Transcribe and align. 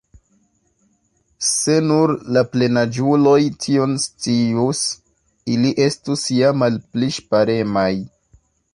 Se 1.47 1.75
nur 1.89 2.13
la 2.37 2.43
plenaĝuloj 2.55 3.35
tion_ 3.67 3.93
scius, 4.07 4.83
ili 5.57 5.75
estus 5.89 6.27
ja 6.41 6.53
malpli 6.65 7.15
ŝparemaj. 7.21 7.91